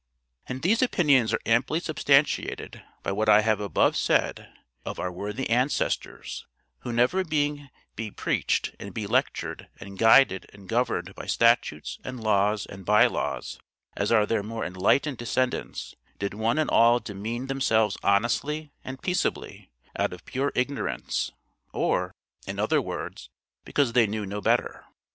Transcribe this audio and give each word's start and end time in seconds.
And 0.49 0.63
these 0.63 0.81
opinions 0.81 1.31
are 1.31 1.39
amply 1.45 1.79
substantiated 1.79 2.81
by 3.03 3.11
what 3.11 3.29
I 3.29 3.41
have 3.41 3.59
above 3.59 3.95
said 3.95 4.51
of 4.83 4.99
our 4.99 5.11
worthy 5.11 5.47
ancestors; 5.47 6.47
who 6.79 6.91
never 6.91 7.23
being 7.23 7.69
be 7.95 8.09
preached 8.09 8.73
and 8.79 8.95
be 8.95 9.05
lectured, 9.05 9.67
and 9.79 9.99
guided 9.99 10.49
and 10.53 10.67
governed 10.67 11.13
by 11.13 11.27
statutes 11.27 11.99
and 12.03 12.19
laws 12.19 12.65
and 12.65 12.83
by 12.83 13.05
laws, 13.05 13.59
as 13.95 14.11
are 14.11 14.25
their 14.25 14.41
more 14.41 14.65
enlightened 14.65 15.19
descendants, 15.19 15.93
did 16.17 16.33
one 16.33 16.57
and 16.57 16.71
all 16.71 16.99
demean 16.99 17.45
themselves 17.45 17.95
honestly 18.01 18.71
and 18.83 19.03
peaceably, 19.03 19.69
out 19.95 20.13
of 20.13 20.25
pure 20.25 20.51
ignorance, 20.55 21.31
or, 21.73 22.11
in 22.47 22.57
other 22.57 22.81
words 22.81 23.29
because 23.63 23.93
they 23.93 24.07
knew 24.07 24.25
no 24.25 24.41
better. 24.41 24.83